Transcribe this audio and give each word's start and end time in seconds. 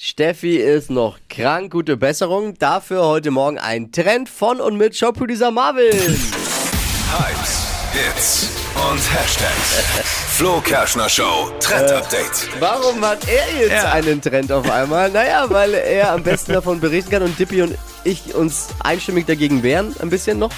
Steffi 0.00 0.58
ist 0.58 0.90
noch 0.90 1.18
krank, 1.28 1.72
gute 1.72 1.96
Besserung. 1.96 2.54
Dafür 2.56 3.04
heute 3.04 3.32
Morgen 3.32 3.58
ein 3.58 3.90
Trend 3.90 4.28
von 4.28 4.60
und 4.60 4.76
mit 4.76 4.94
Showproducer 4.94 5.50
Marvin. 5.50 5.90
Hypes, 5.90 7.66
Hits 7.92 8.48
und 8.76 9.00
Hashtags. 9.12 10.04
Flo 10.36 10.60
Kerschner 10.60 11.08
Show 11.08 11.50
Trend 11.58 11.90
Update. 11.90 12.48
Warum 12.60 13.04
hat 13.04 13.26
er 13.26 13.60
jetzt 13.60 13.72
Ja. 13.72 13.90
einen 13.90 14.22
Trend 14.22 14.52
auf 14.52 14.70
einmal? 14.70 15.10
Naja, 15.10 15.46
weil 15.50 15.74
er 15.74 16.12
am 16.12 16.22
besten 16.22 16.52
davon 16.52 16.78
berichten 16.78 17.10
kann 17.10 17.24
und 17.24 17.36
Dippy 17.36 17.62
und 17.62 17.74
ich 18.04 18.36
uns 18.36 18.68
einstimmig 18.78 19.26
dagegen 19.26 19.64
wehren, 19.64 19.96
ein 20.00 20.10
bisschen 20.10 20.38
noch. 20.38 20.52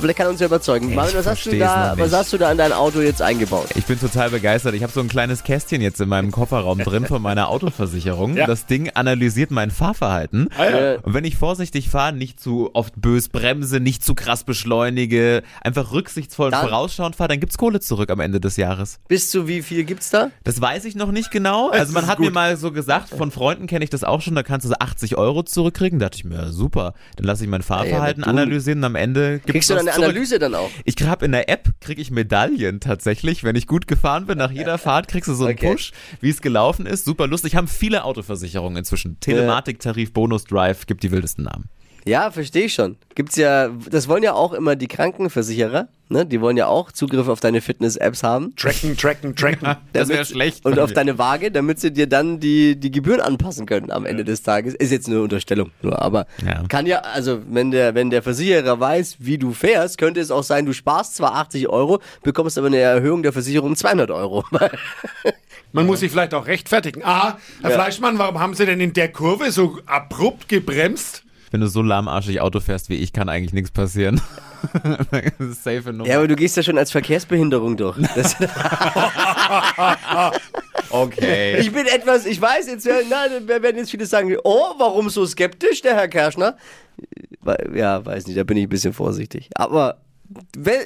Vielleicht 0.00 0.18
kann 0.18 0.28
uns 0.28 0.40
ja 0.40 0.46
überzeugen. 0.46 0.94
Marvin, 0.94 1.16
was 1.16 1.26
hast, 1.26 1.44
du 1.46 1.58
da, 1.58 1.94
was 1.96 2.12
hast 2.12 2.32
du 2.32 2.38
da 2.38 2.50
an 2.50 2.56
dein 2.58 2.72
Auto 2.72 3.00
jetzt 3.00 3.20
eingebaut? 3.20 3.66
Ich 3.74 3.84
bin 3.84 3.98
total 3.98 4.30
begeistert. 4.30 4.74
Ich 4.74 4.82
habe 4.82 4.92
so 4.92 5.00
ein 5.00 5.08
kleines 5.08 5.42
Kästchen 5.42 5.80
jetzt 5.80 6.00
in 6.00 6.08
meinem 6.08 6.30
Kofferraum 6.30 6.78
drin 6.78 7.06
von 7.06 7.20
meiner 7.22 7.48
Autoversicherung. 7.48 8.28
Ja. 8.38 8.46
Das 8.46 8.66
Ding 8.66 8.90
analysiert 8.94 9.50
mein 9.50 9.70
Fahrverhalten. 9.72 10.48
Ah, 10.56 10.64
ja. 10.64 10.92
Äh, 10.94 10.98
Und 11.02 11.14
wenn 11.14 11.24
ich 11.24 11.36
vorsichtig 11.36 11.88
fahre, 11.88 12.12
nicht 12.12 12.38
zu 12.38 12.70
oft 12.74 12.92
bös 12.96 13.28
bremse, 13.28 13.80
nicht 13.80 14.04
zu 14.04 14.14
krass 14.14 14.44
beschleunige, 14.44 15.42
einfach 15.62 15.92
rücksichtsvoll 15.92 16.50
Dann- 16.50 16.60
vorausschauend 16.68 17.16
fahre, 17.16 17.28
dann 17.28 17.40
gibt's 17.40 17.58
Kohle 17.58 17.80
zurück 17.80 18.10
am 18.10 18.20
Ende 18.20 18.38
des 18.38 18.56
Jahres. 18.56 19.00
bis 19.08 19.30
zu 19.30 19.48
wie 19.48 19.62
viel 19.62 19.84
gibt's 19.84 20.10
da? 20.10 20.30
Das 20.44 20.60
weiß 20.60 20.84
ich 20.84 20.94
noch 20.94 21.10
nicht 21.10 21.30
genau. 21.30 21.70
Also 21.70 21.92
man 21.92 22.06
hat 22.06 22.18
gut. 22.18 22.26
mir 22.26 22.32
mal 22.32 22.56
so 22.56 22.70
gesagt, 22.70 23.08
von 23.08 23.30
Freunden 23.30 23.66
kenne 23.66 23.82
ich 23.84 23.90
das 23.90 24.04
auch 24.04 24.20
schon, 24.20 24.34
da 24.36 24.42
kannst 24.42 24.64
du 24.64 24.68
so 24.68 24.76
80 24.78 25.16
Euro 25.16 25.42
zurückkriegen. 25.42 25.98
Da 25.98 26.06
dachte 26.06 26.18
ich 26.18 26.24
mir, 26.24 26.36
ja, 26.36 26.48
super, 26.52 26.94
dann 27.16 27.24
lasse 27.26 27.42
ich 27.44 27.50
mein 27.50 27.62
Fahrverhalten 27.62 28.22
du- 28.22 28.28
analysieren 28.30 28.78
und 28.80 28.84
am 28.84 28.94
Ende 28.94 29.34
gibt's 29.40 29.52
Kriegst 29.52 29.70
du 29.70 29.74
dann 29.74 29.87
eine 29.90 30.02
zurück. 30.02 30.10
Analyse 30.10 30.38
dann 30.38 30.54
auch? 30.54 30.70
Ich 30.84 30.96
habe 31.02 31.24
in 31.24 31.32
der 31.32 31.48
App 31.48 31.68
kriege 31.80 32.00
ich 32.00 32.10
Medaillen 32.10 32.80
tatsächlich, 32.80 33.44
wenn 33.44 33.56
ich 33.56 33.66
gut 33.66 33.86
gefahren 33.86 34.26
bin. 34.26 34.38
Nach 34.38 34.50
jeder 34.50 34.78
Fahrt 34.78 35.08
kriegst 35.08 35.28
du 35.28 35.34
so 35.34 35.44
einen 35.44 35.58
Okay. 35.58 35.72
Push, 35.72 35.92
wie 36.20 36.30
es 36.30 36.40
gelaufen 36.42 36.86
ist. 36.86 37.04
Super 37.04 37.26
lustig. 37.26 37.56
Haben 37.56 37.68
viele 37.68 38.04
Autoversicherungen 38.04 38.76
inzwischen. 38.78 39.18
Telematik, 39.20 39.80
Tarif, 39.80 40.12
Bonus 40.12 40.44
Drive, 40.44 40.86
gibt 40.86 41.02
die 41.02 41.10
wildesten 41.10 41.44
Namen. 41.44 41.68
Ja, 42.08 42.30
verstehe 42.30 42.64
ich 42.64 42.74
schon. 42.74 42.96
Gibt's 43.14 43.36
ja, 43.36 43.68
das 43.90 44.08
wollen 44.08 44.22
ja 44.22 44.32
auch 44.32 44.52
immer 44.52 44.76
die 44.76 44.86
Krankenversicherer, 44.88 45.88
ne? 46.08 46.24
Die 46.24 46.40
wollen 46.40 46.56
ja 46.56 46.66
auch 46.68 46.90
Zugriff 46.92 47.28
auf 47.28 47.40
deine 47.40 47.60
Fitness-Apps 47.60 48.22
haben. 48.22 48.54
Tracken, 48.56 48.96
tracken, 48.96 49.34
tracken. 49.36 49.76
Das 49.92 50.08
wäre 50.08 50.24
schlecht. 50.24 50.64
Und 50.64 50.78
auf 50.78 50.92
deine 50.92 51.18
Waage, 51.18 51.50
damit 51.50 51.80
sie 51.80 51.92
dir 51.92 52.06
dann 52.06 52.40
die, 52.40 52.76
die 52.78 52.90
Gebühren 52.90 53.20
anpassen 53.20 53.66
können 53.66 53.90
am 53.90 54.06
Ende 54.06 54.24
des 54.24 54.42
Tages. 54.42 54.74
Ist 54.74 54.90
jetzt 54.92 55.08
eine 55.08 55.20
Unterstellung 55.20 55.70
nur, 55.82 56.00
aber 56.00 56.26
Ja. 56.46 56.62
kann 56.68 56.86
ja, 56.86 57.00
also 57.00 57.40
wenn 57.50 57.70
der, 57.72 57.94
wenn 57.94 58.10
der 58.10 58.22
Versicherer 58.22 58.78
weiß, 58.80 59.16
wie 59.18 59.36
du 59.38 59.52
fährst, 59.52 59.98
könnte 59.98 60.20
es 60.20 60.30
auch 60.30 60.44
sein, 60.44 60.64
du 60.64 60.72
sparst 60.72 61.16
zwar 61.16 61.34
80 61.34 61.68
Euro, 61.68 62.00
bekommst 62.22 62.56
aber 62.56 62.68
eine 62.68 62.78
Erhöhung 62.78 63.22
der 63.22 63.32
Versicherung 63.32 63.70
um 63.70 63.76
200 63.76 64.10
Euro. 64.12 64.44
Man 65.72 65.86
muss 65.86 66.00
sich 66.00 66.10
vielleicht 66.10 66.32
auch 66.32 66.46
rechtfertigen. 66.46 67.02
Ah, 67.04 67.36
Herr 67.60 67.70
Ja. 67.70 67.76
Fleischmann, 67.76 68.18
warum 68.18 68.38
haben 68.40 68.54
Sie 68.54 68.64
denn 68.64 68.80
in 68.80 68.92
der 68.94 69.12
Kurve 69.12 69.50
so 69.52 69.78
abrupt 69.86 70.48
gebremst? 70.48 71.24
Wenn 71.50 71.60
du 71.60 71.66
so 71.68 71.82
lahmarschig 71.82 72.40
Auto 72.40 72.60
fährst 72.60 72.88
wie 72.88 72.96
ich, 72.96 73.12
kann 73.12 73.28
eigentlich 73.28 73.52
nichts 73.52 73.70
passieren. 73.70 74.20
safe 75.38 75.92
Nummer. 75.92 76.06
ja, 76.06 76.18
aber 76.18 76.28
du 76.28 76.36
gehst 76.36 76.56
ja 76.56 76.62
schon 76.62 76.78
als 76.78 76.90
Verkehrsbehinderung 76.90 77.76
durch. 77.76 77.96
Okay. 80.90 81.58
ich 81.58 81.70
bin 81.70 81.86
etwas, 81.86 82.24
ich 82.24 82.40
weiß 82.40 82.66
jetzt, 82.68 82.86
wer 82.86 83.62
werden 83.62 83.76
jetzt 83.76 83.90
viele 83.90 84.06
sagen, 84.06 84.34
oh, 84.42 84.72
warum 84.78 85.10
so 85.10 85.26
skeptisch, 85.26 85.82
der 85.82 85.94
Herr 85.94 86.08
Kerschner? 86.08 86.56
Ja, 87.74 88.04
weiß 88.04 88.26
nicht, 88.26 88.38
da 88.38 88.44
bin 88.44 88.56
ich 88.56 88.64
ein 88.64 88.68
bisschen 88.70 88.94
vorsichtig. 88.94 89.50
Aber 89.54 89.98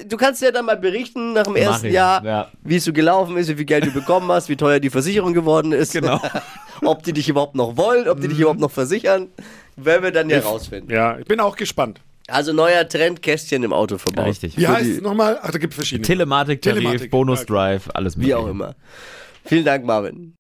du 0.05 0.17
kannst 0.17 0.43
ja 0.43 0.51
dann 0.51 0.67
mal 0.67 0.77
berichten 0.77 1.33
nach 1.33 1.45
dem 1.45 1.57
ersten 1.57 1.87
ich, 1.87 1.93
Jahr, 1.93 2.25
ja. 2.25 2.49
wie 2.63 2.77
es 2.77 2.85
so 2.85 2.93
gelaufen 2.93 3.37
ist, 3.37 3.49
wie 3.49 3.57
viel 3.57 3.65
Geld 3.65 3.87
du 3.87 3.93
bekommen 3.93 4.31
hast, 4.31 4.49
wie 4.49 4.57
teuer 4.57 4.81
die 4.81 4.91
Versicherung 4.91 5.35
geworden 5.35 5.73
ist. 5.73 5.93
Genau. 5.93 6.21
ob 6.85 7.03
die 7.03 7.13
dich 7.13 7.29
überhaupt 7.29 7.55
noch 7.55 7.77
wollen, 7.77 8.09
ob 8.09 8.21
die 8.21 8.29
dich 8.29 8.39
überhaupt 8.41 8.61
noch 8.61 8.71
versichern. 8.71 9.29
Werden 9.77 10.03
wir 10.03 10.11
dann 10.13 10.29
ja 10.29 10.41
rausfinden. 10.41 10.95
Ja, 10.95 11.19
ich 11.19 11.25
bin 11.25 11.41
auch 11.41 11.57
gespannt. 11.57 12.01
Also 12.29 12.53
neuer 12.53 12.89
Trend, 12.89 13.21
Kästchen 13.23 13.63
im 13.63 13.73
Auto 13.73 13.99
verbaut. 13.99 14.27
Richtig. 14.27 14.57
Wie 14.57 14.67
heißt 14.67 14.89
es 14.89 15.01
nochmal? 15.01 15.39
Ach, 15.43 15.51
da 15.51 15.59
gibt 15.59 15.73
es 15.73 15.77
verschiedene. 15.77 16.07
Telematik, 16.07 16.63
Tarif, 16.63 16.79
Telematik, 16.79 17.11
Bonus. 17.11 17.45
Drive, 17.47 17.89
alles 17.95 18.17
Wie 18.17 18.21
mögliche. 18.21 18.39
auch 18.39 18.47
immer. 18.49 18.75
Vielen 19.45 19.65
Dank, 19.65 19.85
Marvin. 19.85 20.31